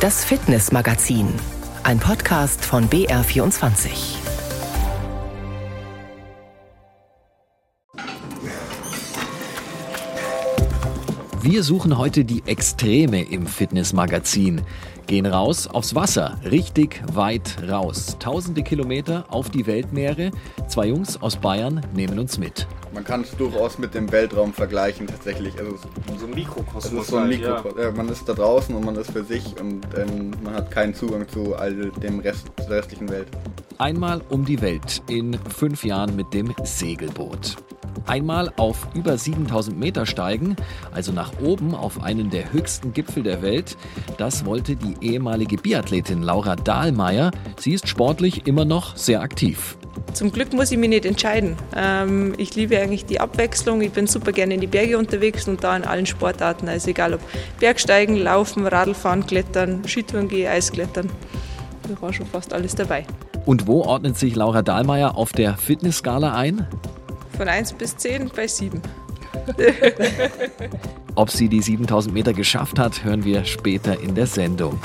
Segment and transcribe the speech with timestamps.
[0.00, 1.28] Das Fitnessmagazin,
[1.82, 4.16] ein Podcast von BR24.
[11.42, 14.62] Wir suchen heute die Extreme im Fitnessmagazin.
[15.10, 18.16] Gehen raus aufs Wasser, richtig weit raus.
[18.20, 20.30] Tausende Kilometer auf die Weltmeere.
[20.68, 22.68] Zwei Jungs aus Bayern nehmen uns mit.
[22.94, 25.58] Man kann es durchaus mit dem Weltraum vergleichen tatsächlich.
[25.58, 25.78] Also
[26.16, 27.08] so ein Mikrokosmos.
[27.08, 27.82] So ein halt, Mikrokosmos.
[27.82, 27.90] Ja.
[27.90, 31.28] man ist da draußen und man ist für sich und ähm, man hat keinen Zugang
[31.28, 33.26] zu all dem Rest der restlichen Welt.
[33.78, 37.56] Einmal um die Welt in fünf Jahren mit dem Segelboot.
[38.10, 40.56] Einmal auf über 7000 Meter steigen,
[40.90, 43.76] also nach oben auf einen der höchsten Gipfel der Welt.
[44.16, 47.30] Das wollte die ehemalige Biathletin Laura Dahlmeier.
[47.56, 49.76] Sie ist sportlich immer noch sehr aktiv.
[50.12, 51.54] Zum Glück muss ich mich nicht entscheiden.
[51.76, 53.80] Ähm, ich liebe eigentlich die Abwechslung.
[53.80, 56.68] Ich bin super gerne in die Berge unterwegs und da in allen Sportarten.
[56.68, 57.20] Also egal ob
[57.60, 61.08] Bergsteigen, Laufen, Radlfahren, Klettern, Skitouren gehe, Eisklettern.
[61.84, 63.06] Da war schon fast alles dabei.
[63.46, 66.66] Und wo ordnet sich Laura Dahlmeier auf der Fitnessskala ein?
[67.40, 68.82] Von 1 bis 10 bei 7.
[71.14, 74.78] Ob sie die 7000 Meter geschafft hat, hören wir später in der Sendung.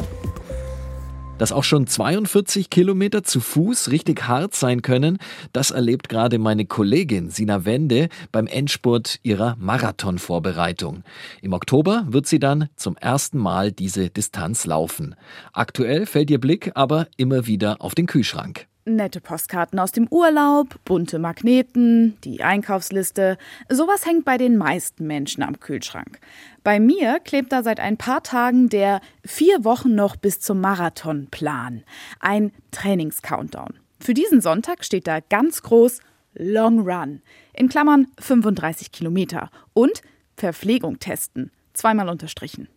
[1.38, 5.18] Dass auch schon 42 Kilometer zu Fuß richtig hart sein können,
[5.52, 11.04] das erlebt gerade meine Kollegin Sina Wende beim Endspurt ihrer Marathonvorbereitung.
[11.42, 15.16] Im Oktober wird sie dann zum ersten Mal diese Distanz laufen.
[15.52, 18.66] Aktuell fällt ihr Blick aber immer wieder auf den Kühlschrank.
[18.88, 23.40] Nette Postkarten aus dem Urlaub, bunte Magneten, die Einkaufsliste.
[23.68, 26.20] Sowas hängt bei den meisten Menschen am Kühlschrank.
[26.64, 31.84] Bei mir klebt da seit ein paar Tagen der vier Wochen noch bis zum Marathonplan.
[32.20, 33.74] Ein Trainingscountdown.
[34.00, 36.00] Für diesen Sonntag steht da ganz groß
[36.36, 37.24] Long Run.
[37.54, 39.50] In Klammern 35 Kilometer.
[39.74, 40.04] Und
[40.38, 41.50] Verpflegung testen.
[41.74, 42.68] Zweimal unterstrichen.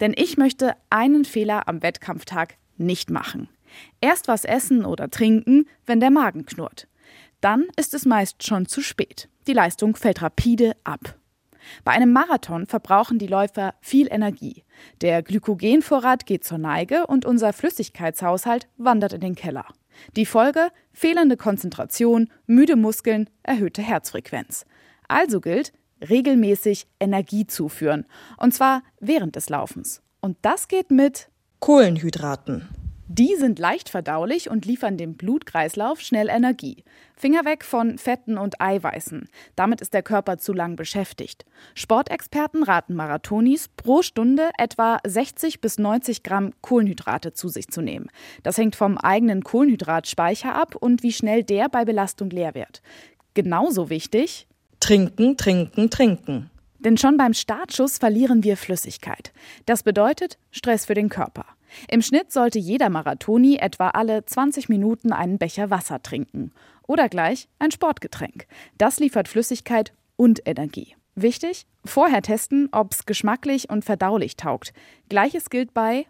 [0.00, 3.50] Denn ich möchte einen Fehler am Wettkampftag nicht machen.
[4.00, 6.88] Erst was essen oder trinken, wenn der Magen knurrt.
[7.40, 9.28] Dann ist es meist schon zu spät.
[9.46, 11.16] Die Leistung fällt rapide ab.
[11.84, 14.64] Bei einem Marathon verbrauchen die Läufer viel Energie.
[15.00, 19.66] Der Glykogenvorrat geht zur Neige und unser Flüssigkeitshaushalt wandert in den Keller.
[20.16, 20.68] Die Folge?
[20.92, 24.64] Fehlende Konzentration, müde Muskeln, erhöhte Herzfrequenz.
[25.08, 25.72] Also gilt,
[26.08, 28.06] regelmäßig Energie zuführen.
[28.38, 30.02] Und zwar während des Laufens.
[30.20, 31.28] Und das geht mit
[31.60, 32.68] Kohlenhydraten.
[33.12, 36.84] Die sind leicht verdaulich und liefern dem Blutkreislauf schnell Energie.
[37.16, 39.28] Finger weg von Fetten und Eiweißen.
[39.56, 41.44] Damit ist der Körper zu lang beschäftigt.
[41.74, 48.06] Sportexperten raten Marathonis, pro Stunde etwa 60 bis 90 Gramm Kohlenhydrate zu sich zu nehmen.
[48.44, 52.80] Das hängt vom eigenen Kohlenhydratspeicher ab und wie schnell der bei Belastung leer wird.
[53.34, 54.46] Genauso wichtig:
[54.78, 56.50] Trinken, trinken, trinken.
[56.78, 59.32] Denn schon beim Startschuss verlieren wir Flüssigkeit.
[59.66, 61.44] Das bedeutet Stress für den Körper.
[61.88, 66.52] Im Schnitt sollte jeder Marathoni etwa alle 20 Minuten einen Becher Wasser trinken.
[66.86, 68.46] Oder gleich ein Sportgetränk.
[68.78, 70.96] Das liefert Flüssigkeit und Energie.
[71.14, 74.72] Wichtig, vorher testen, ob es geschmacklich und verdaulich taugt.
[75.08, 76.06] Gleiches gilt bei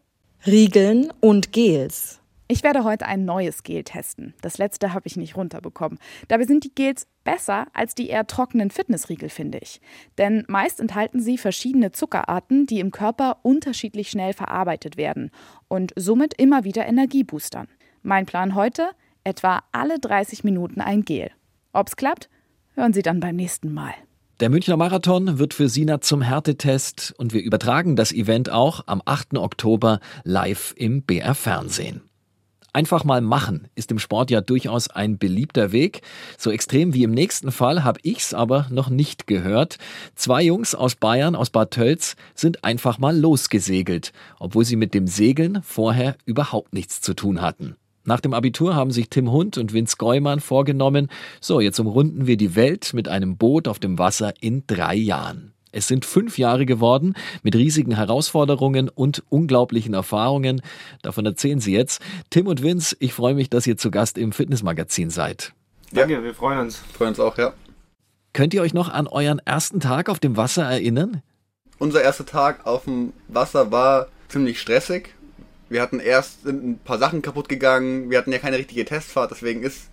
[0.47, 2.20] Riegeln und Gels.
[2.51, 4.35] Ich werde heute ein neues Gel testen.
[4.43, 6.01] Das letzte habe ich nicht runterbekommen.
[6.27, 9.81] Dabei sind die Gels besser als die eher trockenen Fitnessriegel, finde ich.
[10.19, 15.31] Denn meist enthalten sie verschiedene Zuckerarten, die im Körper unterschiedlich schnell verarbeitet werden
[15.69, 17.69] und somit immer wieder Energie boostern.
[18.03, 18.91] Mein Plan heute?
[19.23, 21.31] Etwa alle 30 Minuten ein Gel.
[21.73, 22.29] Ob's klappt,
[22.75, 23.95] hören Sie dann beim nächsten Mal.
[24.41, 29.03] Der Münchner Marathon wird für Sina zum Härtetest und wir übertragen das Event auch am
[29.05, 29.39] 8.
[29.39, 32.10] Oktober live im BR Fernsehen.
[32.73, 36.03] Einfach mal machen ist im Sport ja durchaus ein beliebter Weg.
[36.39, 39.79] So extrem wie im nächsten Fall habe ich's aber noch nicht gehört.
[40.15, 45.09] Zwei Jungs aus Bayern, aus Bad Tölz, sind einfach mal losgesegelt, obwohl sie mit dem
[45.09, 47.77] Segeln vorher überhaupt nichts zu tun hatten.
[48.05, 51.09] Nach dem Abitur haben sich Tim Hund und Vince Geumann vorgenommen,
[51.41, 55.53] so jetzt umrunden wir die Welt mit einem Boot auf dem Wasser in drei Jahren.
[55.73, 60.63] Es sind fünf Jahre geworden mit riesigen Herausforderungen und unglaublichen Erfahrungen.
[61.03, 62.01] Davon erzählen Sie jetzt.
[62.31, 65.53] Tim und Vince, ich freue mich, dass ihr zu Gast im Fitnessmagazin seid.
[65.93, 66.23] Danke, ja.
[66.23, 66.83] wir freuen uns.
[66.93, 67.53] Freuen uns auch, ja.
[68.33, 71.23] Könnt ihr euch noch an euren ersten Tag auf dem Wasser erinnern?
[71.79, 75.15] Unser erster Tag auf dem Wasser war ziemlich stressig.
[75.69, 78.11] Wir hatten erst ein paar Sachen kaputt gegangen.
[78.11, 79.89] Wir hatten ja keine richtige Testfahrt, deswegen ist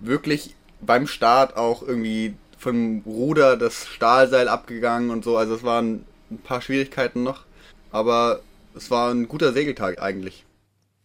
[0.00, 2.34] wirklich beim Start auch irgendwie
[2.64, 5.36] vom Ruder das Stahlseil abgegangen und so.
[5.36, 7.44] Also es waren ein paar Schwierigkeiten noch.
[7.92, 8.40] Aber
[8.74, 10.44] es war ein guter Segeltag eigentlich.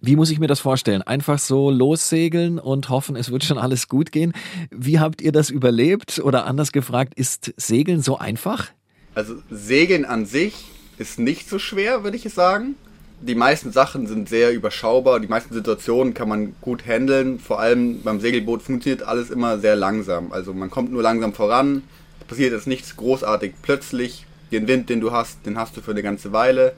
[0.01, 1.01] Wie muss ich mir das vorstellen?
[1.01, 4.31] Einfach so lossegeln und hoffen, es wird schon alles gut gehen.
[4.71, 6.19] Wie habt ihr das überlebt?
[6.19, 8.69] Oder anders gefragt, ist Segeln so einfach?
[9.13, 10.56] Also Segeln an sich
[10.97, 12.75] ist nicht so schwer, würde ich sagen.
[13.21, 17.39] Die meisten Sachen sind sehr überschaubar, die meisten Situationen kann man gut handeln.
[17.39, 20.31] Vor allem beim Segelboot funktioniert alles immer sehr langsam.
[20.31, 21.83] Also man kommt nur langsam voran,
[22.27, 24.25] passiert jetzt nichts großartig plötzlich.
[24.51, 26.74] Den Wind, den du hast, den hast du für eine ganze Weile.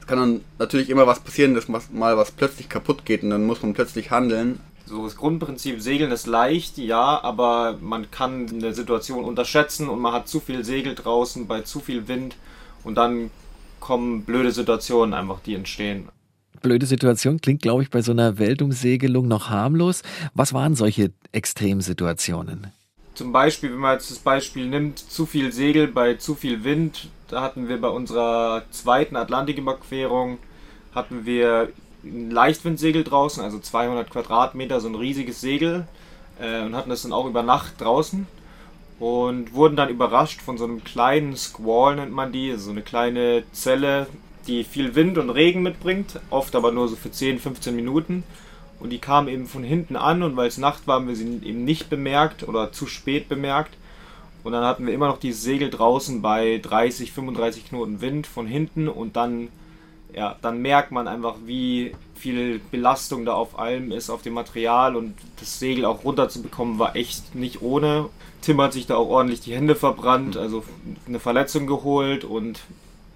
[0.00, 3.46] Es kann dann natürlich immer was passieren, dass mal was plötzlich kaputt geht und dann
[3.46, 4.60] muss man plötzlich handeln.
[4.86, 10.12] So das Grundprinzip Segeln ist leicht, ja, aber man kann eine Situation unterschätzen und man
[10.12, 12.36] hat zu viel Segel draußen bei zu viel Wind
[12.84, 13.30] und dann
[13.86, 16.08] kommen blöde Situationen einfach, die entstehen.
[16.60, 20.02] Blöde Situation klingt, glaube ich, bei so einer Weltumsegelung noch harmlos.
[20.34, 22.72] Was waren solche Extremsituationen?
[23.14, 27.08] Zum Beispiel, wenn man jetzt das Beispiel nimmt, zu viel Segel bei zu viel Wind.
[27.28, 30.38] Da hatten wir bei unserer zweiten Atlantiküberquerung
[30.92, 31.68] hatten wir
[32.02, 35.86] ein Leichtwindsegel draußen, also 200 Quadratmeter, so ein riesiges Segel
[36.40, 38.26] äh, und hatten das dann auch über Nacht draußen
[38.98, 43.44] und wurden dann überrascht von so einem kleinen Squall, nennt man die, so eine kleine
[43.52, 44.06] Zelle,
[44.46, 48.24] die viel Wind und Regen mitbringt, oft aber nur so für 10, 15 Minuten.
[48.78, 51.40] Und die kam eben von hinten an und weil es Nacht war, haben wir sie
[51.42, 53.74] eben nicht bemerkt oder zu spät bemerkt.
[54.44, 58.46] Und dann hatten wir immer noch dieses Segel draußen bei 30, 35 Knoten Wind von
[58.46, 59.48] hinten und dann,
[60.14, 64.94] ja, dann merkt man einfach, wie viel Belastung da auf allem ist, auf dem Material
[64.94, 68.08] und das Segel auch runterzubekommen war echt nicht ohne.
[68.46, 70.62] Tim hat sich da auch ordentlich die Hände verbrannt, also
[71.08, 72.60] eine Verletzung geholt und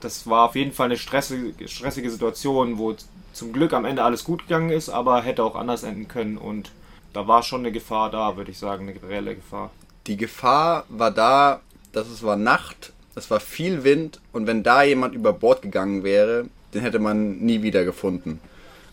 [0.01, 2.97] das war auf jeden Fall eine stressige, stressige Situation, wo
[3.33, 6.73] zum Glück am Ende alles gut gegangen ist, aber hätte auch anders enden können und
[7.13, 9.71] da war schon eine Gefahr da, würde ich sagen, eine reelle Gefahr.
[10.09, 11.61] Die Gefahr war da,
[11.93, 16.03] dass es war Nacht, es war viel Wind und wenn da jemand über Bord gegangen
[16.03, 18.41] wäre, den hätte man nie wieder gefunden.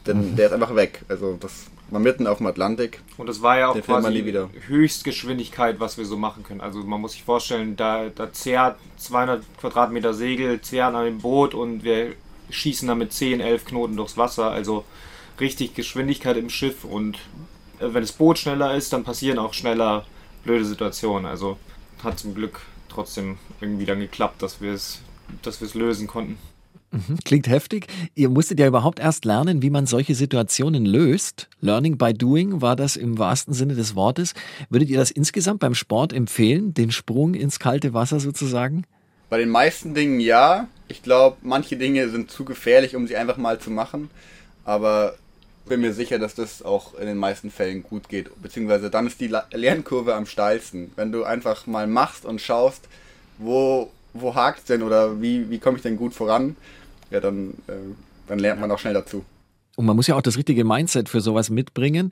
[0.05, 0.35] Denn mhm.
[0.35, 1.01] der ist einfach weg.
[1.07, 3.01] Also das war mitten auf dem Atlantik.
[3.17, 6.61] Und das war ja auch quasi Höchstgeschwindigkeit, was wir so machen können.
[6.61, 11.53] Also man muss sich vorstellen, da, da zehrt 200 Quadratmeter Segel, zehren an dem Boot
[11.53, 12.13] und wir
[12.49, 14.51] schießen damit 10, 11 Knoten durchs Wasser.
[14.51, 14.83] Also
[15.39, 17.17] richtig Geschwindigkeit im Schiff und
[17.79, 20.05] äh, wenn das Boot schneller ist, dann passieren auch schneller
[20.43, 21.25] blöde Situationen.
[21.25, 21.57] Also
[22.03, 25.01] hat zum Glück trotzdem irgendwie dann geklappt, dass wir es
[25.41, 26.37] dass wir es lösen konnten.
[26.91, 27.87] Mhm, klingt heftig.
[28.15, 31.49] Ihr musstet ja überhaupt erst lernen, wie man solche Situationen löst.
[31.59, 34.33] Learning by doing war das im wahrsten Sinne des Wortes.
[34.69, 38.85] Würdet ihr das insgesamt beim Sport empfehlen, den Sprung ins kalte Wasser sozusagen?
[39.29, 40.67] Bei den meisten Dingen ja.
[40.87, 44.09] Ich glaube, manche Dinge sind zu gefährlich, um sie einfach mal zu machen.
[44.63, 45.15] Aber
[45.67, 48.29] bin mir sicher, dass das auch in den meisten Fällen gut geht.
[48.41, 50.91] Beziehungsweise dann ist die Lernkurve am steilsten.
[50.95, 52.87] Wenn du einfach mal machst und schaust,
[53.37, 53.91] wo,
[54.21, 56.55] wo hakt es denn oder wie, wie komme ich denn gut voran,
[57.11, 57.73] ja, dann, äh,
[58.27, 59.23] dann lernt man auch schnell dazu.
[59.75, 62.11] Und man muss ja auch das richtige Mindset für sowas mitbringen.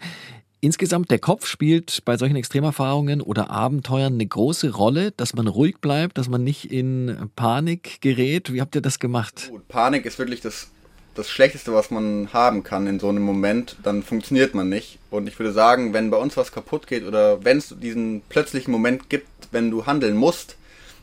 [0.62, 5.78] Insgesamt, der Kopf spielt bei solchen Extremerfahrungen oder Abenteuern eine große Rolle, dass man ruhig
[5.80, 8.52] bleibt, dass man nicht in Panik gerät.
[8.52, 9.52] Wie habt ihr das gemacht?
[9.68, 10.69] Panik ist wirklich das,
[11.13, 13.75] das Schlechteste, was man haben kann in so einem Moment.
[13.84, 14.98] Dann funktioniert man nicht.
[15.12, 18.72] Und ich würde sagen, wenn bei uns was kaputt geht oder wenn es diesen plötzlichen
[18.72, 20.56] Moment gibt, wenn du handeln musst,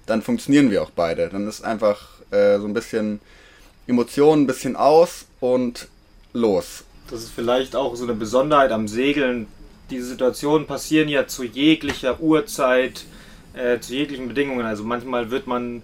[0.06, 1.28] dann funktionieren wir auch beide.
[1.28, 3.20] Dann ist einfach äh, so ein bisschen
[3.86, 5.88] Emotionen ein bisschen aus und
[6.32, 6.84] los.
[7.10, 9.46] Das ist vielleicht auch so eine Besonderheit am Segeln.
[9.90, 13.04] Diese Situationen passieren ja zu jeglicher Uhrzeit,
[13.54, 14.64] äh, zu jeglichen Bedingungen.
[14.64, 15.82] Also manchmal wird man,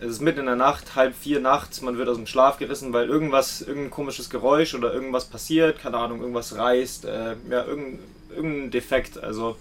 [0.00, 2.92] es ist mitten in der Nacht, halb vier nachts, man wird aus dem Schlaf gerissen,
[2.92, 7.98] weil irgendwas, irgendein komisches Geräusch oder irgendwas passiert, keine Ahnung, irgendwas reißt, äh, ja, irgendein,
[8.34, 9.22] irgendein Defekt.
[9.22, 9.56] Also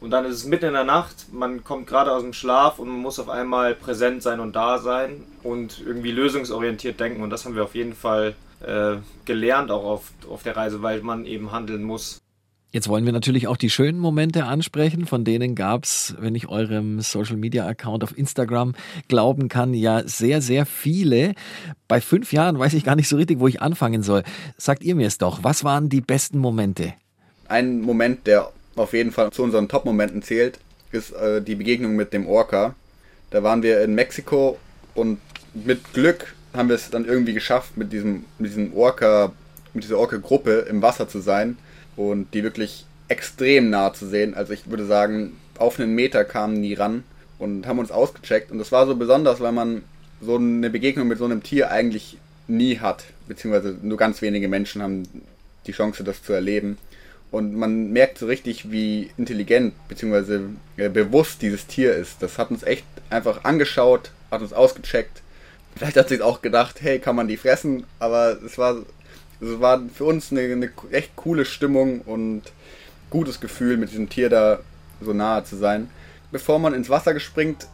[0.00, 2.88] und dann ist es mitten in der Nacht, man kommt gerade aus dem Schlaf und
[2.88, 7.22] man muss auf einmal präsent sein und da sein und irgendwie lösungsorientiert denken.
[7.22, 8.34] Und das haben wir auf jeden Fall
[8.66, 12.18] äh, gelernt, auch auf, auf der Reise, weil man eben handeln muss.
[12.72, 16.48] Jetzt wollen wir natürlich auch die schönen Momente ansprechen, von denen gab es, wenn ich
[16.48, 18.74] eurem Social Media Account auf Instagram
[19.08, 21.34] glauben kann, ja sehr, sehr viele.
[21.88, 24.22] Bei fünf Jahren weiß ich gar nicht so richtig, wo ich anfangen soll.
[24.56, 26.94] Sagt ihr mir es doch, was waren die besten Momente?
[27.48, 30.58] Ein Moment, der auf jeden Fall zu unseren Top-Momenten zählt,
[30.92, 32.74] ist äh, die Begegnung mit dem Orca.
[33.30, 34.58] Da waren wir in Mexiko
[34.94, 35.18] und
[35.54, 39.32] mit Glück haben wir es dann irgendwie geschafft, mit diesem, mit diesem Orca,
[39.72, 41.56] mit dieser Orca-Gruppe im Wasser zu sein
[41.96, 44.34] und die wirklich extrem nah zu sehen.
[44.34, 47.04] Also ich würde sagen, auf einen Meter kamen die ran
[47.38, 48.50] und haben uns ausgecheckt.
[48.50, 49.82] Und das war so besonders, weil man
[50.20, 53.04] so eine Begegnung mit so einem Tier eigentlich nie hat.
[53.28, 55.02] Beziehungsweise nur ganz wenige Menschen haben
[55.66, 56.78] die Chance, das zu erleben.
[57.30, 60.40] Und man merkt so richtig, wie intelligent bzw.
[60.76, 62.22] Äh, bewusst dieses Tier ist.
[62.22, 65.22] Das hat uns echt einfach angeschaut, hat uns ausgecheckt.
[65.76, 67.84] Vielleicht hat sich auch gedacht, hey, kann man die fressen?
[68.00, 68.78] Aber es war,
[69.40, 72.42] es war für uns eine, eine echt coole Stimmung und
[73.10, 74.60] gutes Gefühl, mit diesem Tier da
[75.00, 75.88] so nahe zu sein.
[76.32, 77.68] Bevor man ins Wasser gespringt,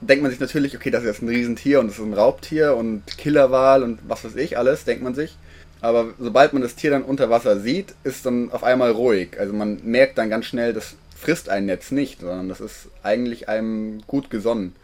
[0.00, 3.06] denkt man sich natürlich, okay, das ist ein Riesentier und das ist ein Raubtier und
[3.18, 5.36] Killerwal und was weiß ich alles, denkt man sich.
[5.82, 9.38] Aber sobald man das Tier dann unter Wasser sieht, ist dann auf einmal ruhig.
[9.38, 13.48] Also man merkt dann ganz schnell, das frisst einen jetzt nicht, sondern das ist eigentlich
[13.48, 14.74] einem gut gesonnen.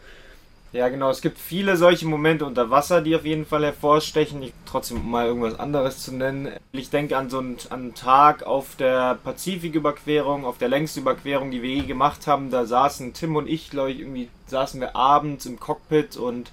[0.71, 1.09] Ja, genau.
[1.09, 4.43] Es gibt viele solche Momente unter Wasser, die auf jeden Fall hervorstechen.
[4.43, 6.49] Ich trotzdem mal irgendwas anderes zu nennen.
[6.73, 11.49] Ich denke an so einen, an einen Tag auf der Pazifiküberquerung, auf der längsten Überquerung,
[11.49, 12.51] die wir je gemacht haben.
[12.51, 16.51] Da saßen Tim und ich, glaube ich, irgendwie saßen wir abends im Cockpit und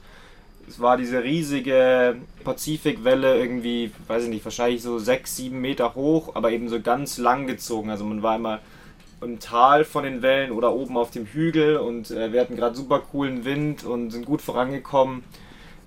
[0.69, 6.35] es war diese riesige Pazifikwelle, irgendwie, weiß ich nicht, wahrscheinlich so sechs, sieben Meter hoch,
[6.35, 7.91] aber eben so ganz lang gezogen.
[7.91, 8.61] Also man war immer
[9.21, 12.77] im Tal von den Wellen oder oben auf dem Hügel und äh, wir hatten gerade
[12.77, 15.25] super coolen Wind und sind gut vorangekommen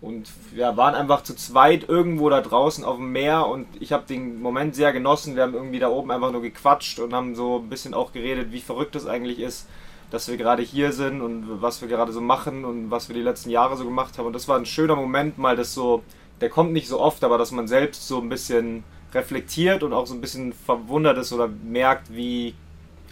[0.02, 4.06] und wir waren einfach zu zweit irgendwo da draußen auf dem Meer und ich habe
[4.08, 5.36] den Moment sehr genossen.
[5.36, 8.52] Wir haben irgendwie da oben einfach nur gequatscht und haben so ein bisschen auch geredet,
[8.52, 9.68] wie verrückt es eigentlich ist,
[10.12, 13.22] dass wir gerade hier sind und was wir gerade so machen und was wir die
[13.22, 14.26] letzten Jahre so gemacht haben.
[14.26, 16.04] Und das war ein schöner Moment, mal das so,
[16.42, 20.08] der kommt nicht so oft, aber dass man selbst so ein bisschen reflektiert und auch
[20.08, 22.54] so ein bisschen verwundert ist oder merkt, wie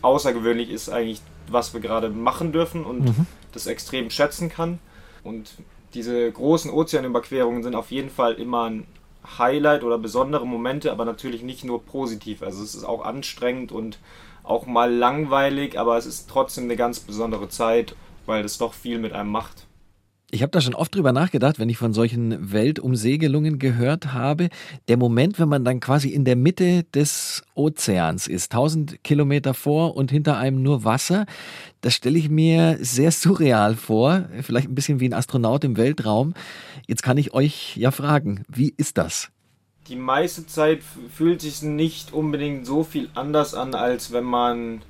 [0.01, 3.25] außergewöhnlich ist eigentlich, was wir gerade machen dürfen und mhm.
[3.51, 4.80] das extrem schätzen kann.
[5.24, 5.51] Und
[5.94, 8.86] diese großen Ozeanüberquerungen sind auf jeden Fall immer ein
[9.38, 12.44] Highlight oder besondere Momente, aber natürlich nicht nur positiv.
[12.44, 14.00] Also es ist auch anstrengend und
[14.48, 19.00] auch mal langweilig, aber es ist trotzdem eine ganz besondere Zeit, weil das doch viel
[19.00, 19.68] mit einem macht.
[20.30, 24.50] Ich habe da schon oft drüber nachgedacht, wenn ich von solchen Weltumsegelungen gehört habe.
[24.89, 29.96] Der Moment, wenn man dann quasi in der Mitte des Ozeans ist, 1000 Kilometer vor
[29.96, 31.25] und hinter einem nur Wasser,
[31.80, 34.25] das stelle ich mir sehr surreal vor.
[34.42, 36.34] Vielleicht ein bisschen wie ein Astronaut im Weltraum.
[36.88, 39.30] Jetzt kann ich euch ja fragen, wie ist das?
[39.88, 40.82] Die meiste Zeit
[41.13, 44.82] fühlt sich nicht unbedingt so viel anders an, als wenn man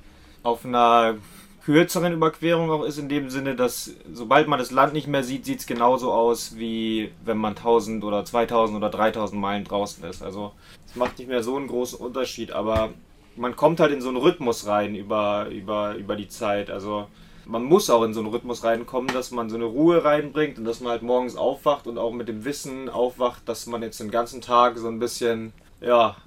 [0.43, 1.15] auf einer
[1.63, 5.43] kürzeren Überquerung auch ist, in dem Sinne, dass sobald man das Land nicht mehr sieht,
[5.45, 10.23] sieht es genauso aus, wie wenn man 1000 oder 2000 oder 3000 Meilen draußen ist.
[10.23, 10.53] Also
[10.85, 12.91] es macht nicht mehr so einen großen Unterschied, aber
[13.35, 16.69] man kommt halt in so einen Rhythmus rein über, über, über die Zeit.
[16.69, 17.07] Also
[17.47, 20.65] man muss auch in so einen Rhythmus reinkommen, dass man so eine Ruhe reinbringt und
[20.65, 24.11] dass man halt morgens aufwacht und auch mit dem Wissen aufwacht, dass man jetzt den
[24.11, 26.17] ganzen Tag so ein bisschen, ja,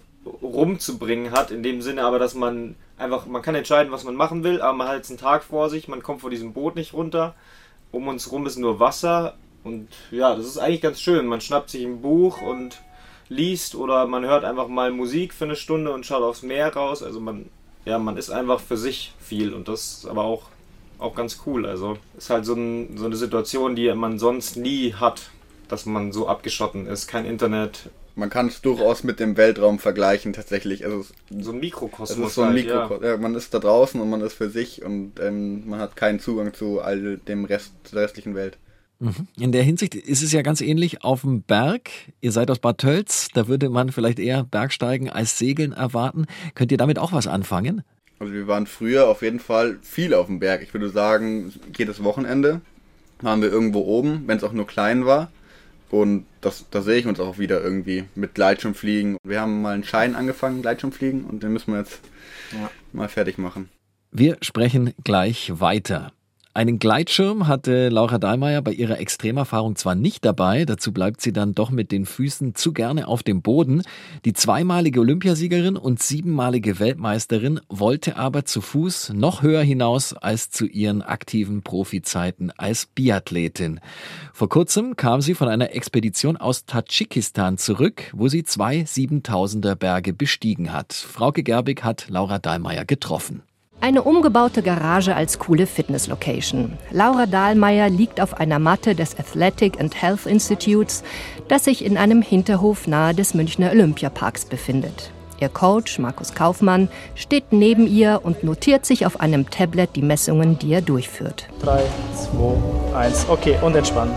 [0.43, 4.45] rumzubringen hat, in dem Sinne aber, dass man einfach, man kann entscheiden, was man machen
[4.45, 6.93] will, aber man hat jetzt einen Tag vor sich, man kommt vor diesem Boot nicht
[6.93, 7.35] runter,
[7.91, 11.27] um uns rum ist nur Wasser und ja, das ist eigentlich ganz schön.
[11.27, 12.81] Man schnappt sich ein Buch und
[13.29, 17.03] liest oder man hört einfach mal Musik für eine Stunde und schaut aufs Meer raus.
[17.03, 17.49] Also man,
[17.85, 20.45] ja, man ist einfach für sich viel und das ist aber auch,
[21.01, 21.67] auch ganz cool.
[21.67, 25.31] Also ist halt so, ein, so eine Situation, die man sonst nie hat,
[25.69, 27.07] dass man so abgeschotten ist.
[27.07, 30.85] Kein Internet, man kann es durchaus mit dem Weltraum vergleichen tatsächlich.
[30.85, 32.19] Also so ein Mikrokosmos.
[32.19, 33.03] Es ist so ein halt, Mikrokosmos.
[33.03, 33.11] Ja.
[33.11, 33.17] ja.
[33.17, 36.55] man ist da draußen und man ist für sich und ähm, man hat keinen Zugang
[36.55, 38.59] zu all dem Rest der restlichen Welt.
[38.99, 39.29] Mhm.
[39.39, 41.91] In der Hinsicht ist es ja ganz ähnlich auf dem Berg.
[42.21, 46.27] Ihr seid aus Bad Tölz, da würde man vielleicht eher Bergsteigen als Segeln erwarten.
[46.55, 47.83] Könnt ihr damit auch was anfangen?
[48.21, 50.63] Also wir waren früher auf jeden Fall viel auf dem Berg.
[50.63, 52.61] Ich würde sagen, jedes Wochenende
[53.23, 55.33] waren wir irgendwo oben, wenn es auch nur klein war.
[55.91, 59.17] Und das, da sehe ich uns auch wieder irgendwie mit Gleitschirmfliegen.
[59.25, 62.01] Wir haben mal einen Schein angefangen, Gleitschirmfliegen, und den müssen wir jetzt
[62.53, 62.71] ja.
[62.93, 63.71] mal fertig machen.
[64.13, 66.13] Wir sprechen gleich weiter.
[66.53, 71.55] Einen Gleitschirm hatte Laura Dahlmeier bei ihrer Extremerfahrung zwar nicht dabei, dazu bleibt sie dann
[71.55, 73.83] doch mit den Füßen zu gerne auf dem Boden.
[74.25, 80.67] Die zweimalige Olympiasiegerin und siebenmalige Weltmeisterin wollte aber zu Fuß noch höher hinaus als zu
[80.67, 83.79] ihren aktiven Profizeiten als Biathletin.
[84.33, 90.13] Vor kurzem kam sie von einer Expedition aus Tadschikistan zurück, wo sie zwei Siebentausender Berge
[90.13, 90.95] bestiegen hat.
[90.95, 93.45] Frauke Gerbig hat Laura Dahlmeier getroffen.
[93.83, 96.77] Eine umgebaute Garage als coole Fitness-Location.
[96.91, 101.03] Laura Dahlmeier liegt auf einer Matte des Athletic and Health Institutes,
[101.49, 105.11] das sich in einem Hinterhof nahe des Münchner Olympiaparks befindet.
[105.41, 110.59] Ihr Coach, Markus Kaufmann, steht neben ihr und notiert sich auf einem Tablet die Messungen,
[110.59, 111.47] die er durchführt.
[111.63, 111.81] 3,
[112.93, 113.27] 2, 1.
[113.31, 114.15] Okay, und entspannen.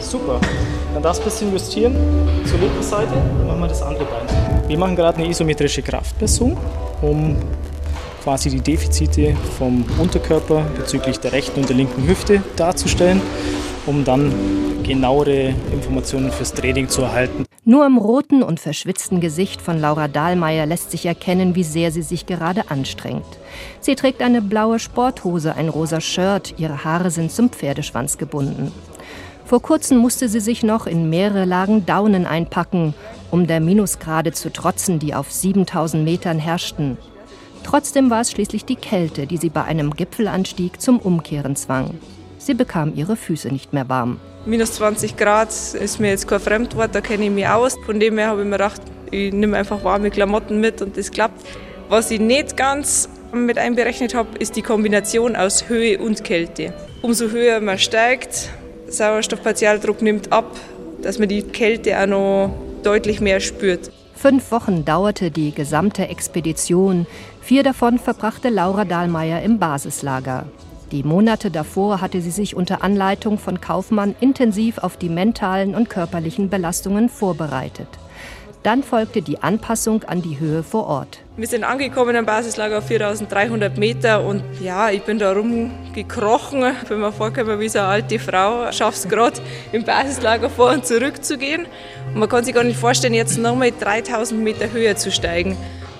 [0.00, 0.40] Super.
[0.94, 1.94] Dann ein bisschen justieren.
[2.46, 3.12] Zur linken Seite
[3.46, 4.68] machen wir das andere Bein.
[4.68, 6.56] Wir machen gerade eine isometrische Kraftmessung,
[7.02, 7.36] um
[8.24, 13.20] quasi die Defizite vom Unterkörper bezüglich der rechten und der linken Hüfte darzustellen,
[13.84, 14.32] um dann
[14.82, 17.44] genauere Informationen fürs Training zu erhalten.
[17.66, 22.00] Nur im roten und verschwitzten Gesicht von Laura Dahlmeier lässt sich erkennen, wie sehr sie
[22.00, 23.26] sich gerade anstrengt.
[23.80, 28.72] Sie trägt eine blaue Sporthose, ein rosa Shirt, ihre Haare sind zum Pferdeschwanz gebunden.
[29.44, 32.94] Vor kurzem musste sie sich noch in mehrere Lagen Daunen einpacken,
[33.30, 36.96] um der Minusgrade zu trotzen, die auf 7000 Metern herrschten.
[37.64, 41.98] Trotzdem war es schließlich die Kälte, die sie bei einem Gipfelanstieg zum Umkehren zwang.
[42.38, 44.20] Sie bekam ihre Füße nicht mehr warm.
[44.46, 47.74] Minus 20 Grad ist mir jetzt kein Fremdwort, da kenne ich mich aus.
[47.86, 51.10] Von dem her habe ich mir gedacht, ich nehme einfach warme Klamotten mit und das
[51.10, 51.44] klappt.
[51.88, 56.74] Was ich nicht ganz mit einberechnet habe, ist die Kombination aus Höhe und Kälte.
[57.02, 58.50] Umso höher man steigt,
[58.88, 60.54] Sauerstoffpartialdruck nimmt ab,
[61.02, 63.90] dass man die Kälte auch noch deutlich mehr spürt.
[64.14, 67.06] Fünf Wochen dauerte die gesamte Expedition.
[67.40, 70.46] Vier davon verbrachte Laura Dahlmeier im Basislager.
[70.92, 75.90] Die Monate davor hatte sie sich unter Anleitung von Kaufmann intensiv auf die mentalen und
[75.90, 77.88] körperlichen Belastungen vorbereitet.
[78.64, 81.18] Dann folgte die Anpassung an die Höhe vor Ort.
[81.36, 86.64] Wir sind angekommen am Basislager auf 4300 Meter und ja, ich bin da rumgekrochen.
[86.82, 88.72] Ich bin mir vorgekommen wie so eine alte Frau.
[88.72, 89.38] Schaff's gerade
[89.72, 91.66] im Basislager vor und zurück zu gehen.
[92.14, 95.58] Und man kann sich gar nicht vorstellen, jetzt nochmal 3000 Meter höher zu steigen.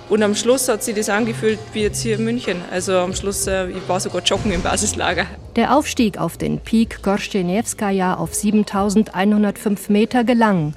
[0.09, 2.61] Und am Schluss hat sich das angefühlt wie jetzt hier in München.
[2.71, 5.27] Also am Schluss, äh, ich war sogar joggen im Basislager.
[5.55, 10.73] Der Aufstieg auf den Peak Gorstenewskaja auf 7105 Meter gelang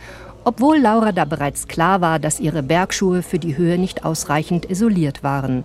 [0.49, 5.23] obwohl Laura da bereits klar war, dass ihre Bergschuhe für die Höhe nicht ausreichend isoliert
[5.23, 5.63] waren.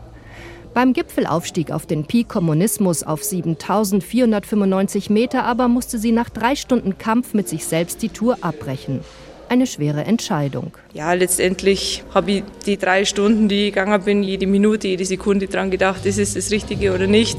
[0.74, 6.98] Beim Gipfelaufstieg auf den Peak Kommunismus auf 7495 Meter aber musste sie nach drei Stunden
[6.98, 9.00] Kampf mit sich selbst die Tour abbrechen.
[9.48, 10.74] Eine schwere Entscheidung.
[10.92, 15.48] Ja, letztendlich habe ich die drei Stunden, die ich gegangen bin, jede Minute, jede Sekunde
[15.48, 17.38] dran gedacht, ist es das Richtige oder nicht.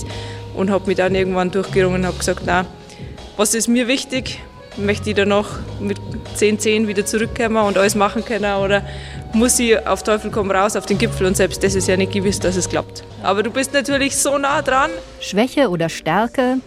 [0.57, 2.65] Und habe mich dann irgendwann durchgerungen und habe gesagt, na,
[3.37, 4.41] was ist mir wichtig?
[4.77, 5.49] Möchte ich da noch
[5.81, 5.99] mit
[6.35, 8.83] 10, 10 wieder zurückkommen und alles machen können oder
[9.33, 12.13] muss ich auf Teufel komm raus auf den Gipfel und selbst das ist ja nicht
[12.13, 13.05] gewiss, dass es klappt.
[13.23, 14.91] Aber du bist natürlich so nah dran.
[15.21, 16.59] Schwäche oder Stärke?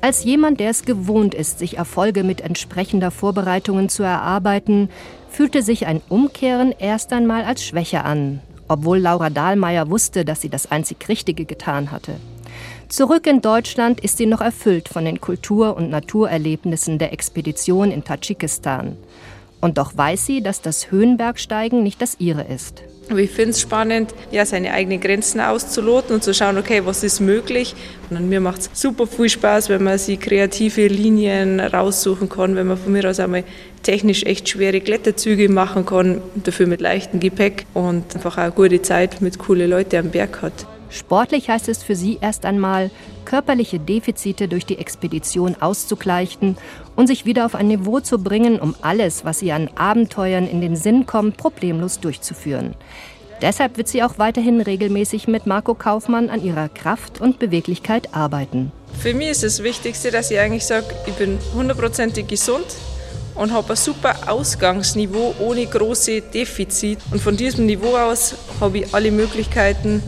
[0.00, 4.90] Als jemand, der es gewohnt ist, sich Erfolge mit entsprechender Vorbereitungen zu erarbeiten,
[5.30, 10.48] fühlte sich ein Umkehren erst einmal als Schwäche an, obwohl Laura Dahlmeier wusste, dass sie
[10.48, 12.16] das einzig Richtige getan hatte.
[12.88, 18.04] Zurück in Deutschland ist sie noch erfüllt von den Kultur- und Naturerlebnissen der Expedition in
[18.04, 18.96] Tadschikistan.
[19.60, 22.82] Und doch weiß sie, dass das Höhenbergsteigen nicht das ihre ist.
[23.16, 27.20] Ich finde es spannend, ja, seine eigenen Grenzen auszuloten und zu schauen, okay, was ist
[27.20, 27.74] möglich.
[28.10, 32.68] Und mir macht es super viel Spaß, wenn man sich kreative Linien raussuchen kann, wenn
[32.68, 33.44] man von mir aus einmal
[33.82, 38.82] technisch echt schwere Kletterzüge machen kann, dafür mit leichtem Gepäck und einfach auch eine gute
[38.82, 40.66] Zeit mit coolen Leuten am Berg hat.
[40.96, 42.90] Sportlich heißt es für sie erst einmal,
[43.26, 46.56] körperliche Defizite durch die Expedition auszugleichen
[46.96, 50.60] und sich wieder auf ein Niveau zu bringen, um alles, was ihr an Abenteuern in
[50.60, 52.74] den Sinn kommt, problemlos durchzuführen.
[53.42, 58.72] Deshalb wird sie auch weiterhin regelmäßig mit Marco Kaufmann an ihrer Kraft und Beweglichkeit arbeiten.
[58.98, 62.64] Für mich ist das Wichtigste, dass ich eigentlich sage, ich bin hundertprozentig gesund
[63.34, 67.02] und habe ein super Ausgangsniveau ohne große Defizite.
[67.10, 70.02] Und von diesem Niveau aus habe ich alle Möglichkeiten,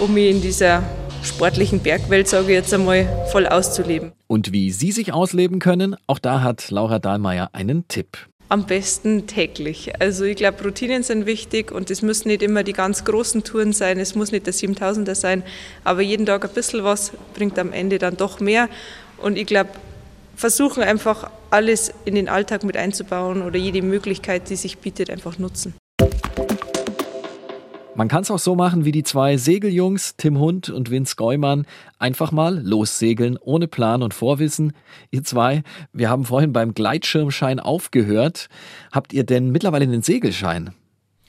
[0.00, 0.82] um mich in dieser
[1.22, 4.12] sportlichen Bergwelt, sage ich jetzt einmal, voll auszuleben.
[4.26, 8.16] Und wie Sie sich ausleben können, auch da hat Laura Dahlmeier einen Tipp.
[8.48, 10.00] Am besten täglich.
[10.00, 13.72] Also ich glaube, Routinen sind wichtig und es müssen nicht immer die ganz großen Touren
[13.72, 15.42] sein, es muss nicht der 7000er sein,
[15.82, 18.68] aber jeden Tag ein bisschen was bringt am Ende dann doch mehr.
[19.20, 19.70] Und ich glaube,
[20.36, 25.38] versuchen einfach alles in den Alltag mit einzubauen oder jede Möglichkeit, die sich bietet, einfach
[25.38, 25.74] nutzen.
[27.96, 31.66] Man kann es auch so machen wie die zwei Segeljungs, Tim Hund und Vince Geumann,
[31.98, 34.74] einfach mal lossegeln, ohne Plan und Vorwissen.
[35.10, 35.62] Ihr zwei,
[35.94, 38.50] wir haben vorhin beim Gleitschirmschein aufgehört.
[38.92, 40.74] Habt ihr denn mittlerweile einen Segelschein?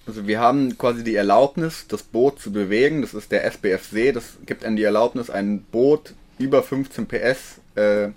[0.06, 3.02] Also wir haben quasi die Erlaubnis, das Boot zu bewegen.
[3.02, 4.12] Das ist der SBFC.
[4.14, 8.10] Das gibt einem die Erlaubnis, ein Boot über 15 PS äh,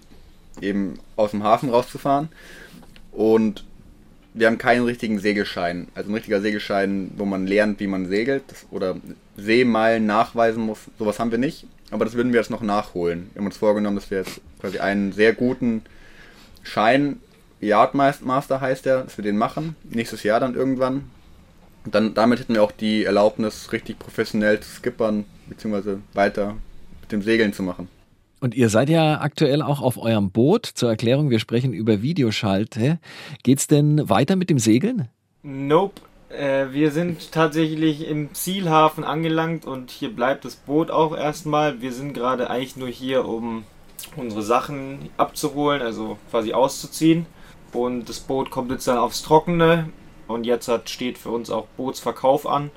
[0.61, 2.31] eben aus dem Hafen rauszufahren.
[3.13, 3.65] Und
[4.35, 5.89] wir haben keinen richtigen Segelschein.
[5.95, 8.97] Also ein richtiger Segelschein, wo man lernt, wie man segelt oder
[9.37, 10.81] Seemeilen nachweisen muss.
[10.99, 11.67] Sowas haben wir nicht.
[11.91, 13.31] Aber das würden wir jetzt noch nachholen.
[13.33, 15.83] Wir haben uns vorgenommen, dass wir jetzt quasi einen sehr guten
[16.63, 17.21] Schein,
[17.61, 19.77] Yardmaster heißt der, dass wir den machen.
[19.85, 21.11] Nächstes Jahr dann irgendwann.
[21.85, 26.57] Und dann, damit hätten wir auch die Erlaubnis, richtig professionell zu skippern, beziehungsweise weiter
[27.01, 27.89] mit dem Segeln zu machen.
[28.41, 30.67] Und ihr seid ja aktuell auch auf eurem Boot.
[30.67, 32.99] Zur Erklärung, wir sprechen über Videoschalte.
[33.43, 35.09] Geht's denn weiter mit dem Segeln?
[35.43, 36.01] Nope.
[36.31, 41.83] Äh, wir sind tatsächlich im Zielhafen angelangt und hier bleibt das Boot auch erstmal.
[41.83, 43.65] Wir sind gerade eigentlich nur hier, um
[44.17, 47.27] unsere Sachen abzuholen, also quasi auszuziehen.
[47.73, 49.91] Und das Boot kommt jetzt dann aufs Trockene.
[50.29, 52.71] Und jetzt hat, steht für uns auch Bootsverkauf an.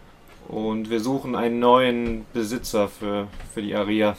[0.47, 4.17] Und wir suchen einen neuen Besitzer für, für die Aria.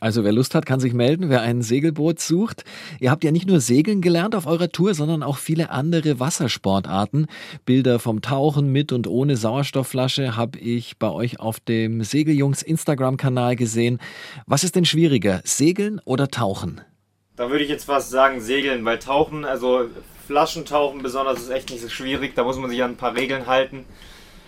[0.00, 2.64] Also wer Lust hat, kann sich melden, wer ein Segelboot sucht.
[2.98, 7.26] Ihr habt ja nicht nur Segeln gelernt auf eurer Tour, sondern auch viele andere Wassersportarten.
[7.66, 13.56] Bilder vom Tauchen mit und ohne Sauerstoffflasche habe ich bei euch auf dem Segeljungs Instagram-Kanal
[13.56, 13.98] gesehen.
[14.46, 16.80] Was ist denn schwieriger, Segeln oder Tauchen?
[17.36, 19.86] Da würde ich jetzt fast sagen Segeln, weil Tauchen, also
[20.26, 22.34] Flaschentauchen besonders, ist echt nicht so schwierig.
[22.34, 23.84] Da muss man sich an ein paar Regeln halten.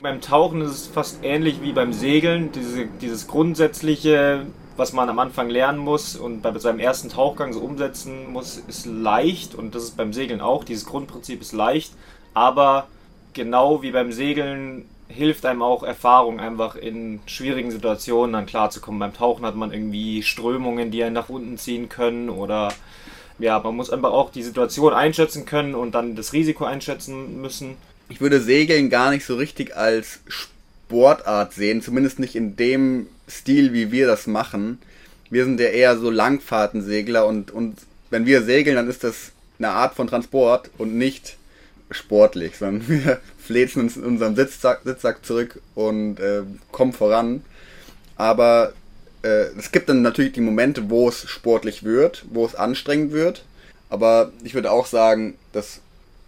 [0.03, 2.53] Beim Tauchen ist es fast ähnlich wie beim Segeln.
[2.53, 7.61] Diese, dieses grundsätzliche, was man am Anfang lernen muss und bei seinem ersten Tauchgang so
[7.61, 9.54] umsetzen muss, ist leicht.
[9.54, 10.64] Und das ist beim Segeln auch.
[10.64, 11.92] Dieses Grundprinzip ist leicht.
[12.35, 12.87] Aber
[13.32, 18.98] genau wie beim Segeln hilft einem auch Erfahrung, einfach in schwierigen Situationen dann klarzukommen.
[18.98, 22.72] Beim Tauchen hat man irgendwie Strömungen, die einen nach unten ziehen können oder
[23.38, 27.76] ja, man muss einfach auch die Situation einschätzen können und dann das Risiko einschätzen müssen.
[28.08, 30.20] Ich würde Segeln gar nicht so richtig als
[30.92, 34.78] Sportart sehen, zumindest nicht in dem Stil, wie wir das machen.
[35.31, 37.78] Wir sind ja eher so Langfahrtensegler und, und
[38.11, 41.38] wenn wir segeln, dann ist das eine Art von Transport und nicht
[41.90, 47.42] sportlich, sondern wir fläzen uns in unserem Sitzsack, Sitzsack zurück und äh, kommen voran.
[48.16, 48.74] Aber
[49.22, 53.46] äh, es gibt dann natürlich die Momente, wo es sportlich wird, wo es anstrengend wird.
[53.88, 55.81] Aber ich würde auch sagen, dass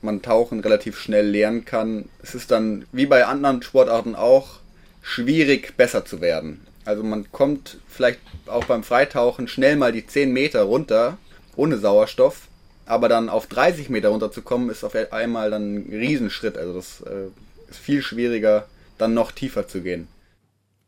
[0.04, 2.08] man Tauchen relativ schnell lernen kann.
[2.22, 4.60] Es ist dann, wie bei anderen Sportarten auch,
[5.02, 6.66] schwierig besser zu werden.
[6.84, 11.18] Also man kommt vielleicht auch beim Freitauchen schnell mal die 10 Meter runter,
[11.56, 12.48] ohne Sauerstoff
[12.86, 16.56] aber dann auf 30 Meter runterzukommen, ist auf einmal dann ein Riesenschritt.
[16.56, 18.66] Also das äh, ist viel schwieriger,
[18.98, 20.08] dann noch tiefer zu gehen.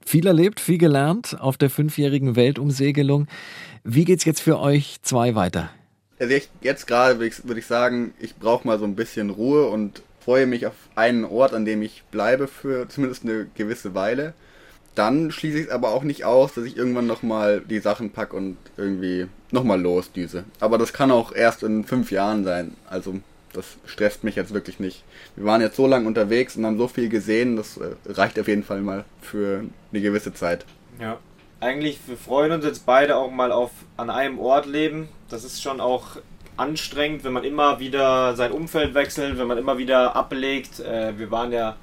[0.04, 3.26] Viel erlebt, viel gelernt auf der fünfjährigen Weltumsegelung.
[3.82, 5.70] Wie geht's jetzt für euch zwei weiter?
[6.18, 9.66] Also jetzt gerade würde ich, würd ich sagen, ich brauche mal so ein bisschen Ruhe
[9.68, 14.34] und freue mich auf einen Ort, an dem ich bleibe für zumindest eine gewisse Weile
[14.96, 18.34] dann schließe ich es aber auch nicht aus, dass ich irgendwann nochmal die Sachen packe
[18.34, 20.44] und irgendwie nochmal losdüse.
[20.58, 22.74] Aber das kann auch erst in fünf Jahren sein.
[22.88, 23.20] Also
[23.52, 25.04] das stresst mich jetzt wirklich nicht.
[25.36, 28.48] Wir waren jetzt so lange unterwegs und haben so viel gesehen, das äh, reicht auf
[28.48, 30.64] jeden Fall mal für eine gewisse Zeit.
[31.00, 31.18] Ja.
[31.58, 35.08] Eigentlich, wir freuen uns jetzt beide auch mal auf an einem Ort leben.
[35.30, 36.18] Das ist schon auch
[36.58, 40.80] anstrengend, wenn man immer wieder sein Umfeld wechselt, wenn man immer wieder ablegt.
[40.80, 41.76] Äh, wir waren ja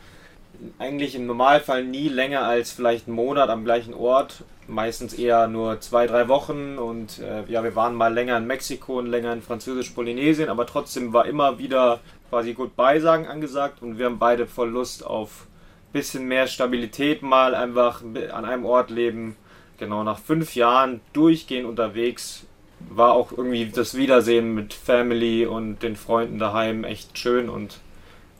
[0.77, 4.43] eigentlich im Normalfall nie länger als vielleicht einen Monat am gleichen Ort.
[4.67, 6.77] Meistens eher nur zwei, drei Wochen.
[6.77, 11.13] Und äh, ja, wir waren mal länger in Mexiko und länger in Französisch-Polynesien, aber trotzdem
[11.13, 15.47] war immer wieder quasi Goodbye sagen angesagt und wir haben beide voll Lust auf
[15.91, 19.36] bisschen mehr Stabilität, mal einfach an einem Ort leben.
[19.84, 22.46] Genau, nach fünf Jahren durchgehend unterwegs
[22.80, 27.82] war auch irgendwie das Wiedersehen mit Family und den Freunden daheim echt schön und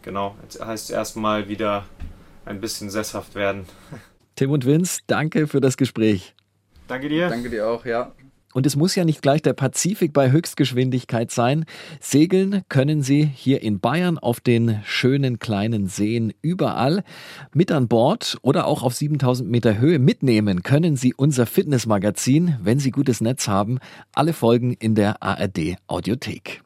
[0.04, 1.84] genau, jetzt heißt es erstmal wieder
[2.46, 3.66] ein bisschen sesshaft werden.
[4.38, 6.34] Tim und Vince, danke für das Gespräch.
[6.88, 7.28] Danke dir.
[7.28, 8.14] Danke dir auch, ja.
[8.54, 11.66] Und es muss ja nicht gleich der Pazifik bei Höchstgeschwindigkeit sein.
[12.00, 17.04] Segeln können Sie hier in Bayern auf den schönen kleinen Seen überall.
[17.54, 22.80] Mit an Bord oder auch auf 7000 Meter Höhe mitnehmen können Sie unser Fitnessmagazin, wenn
[22.80, 23.80] Sie gutes Netz haben.
[24.14, 26.63] Alle Folgen in der ARD Audiothek.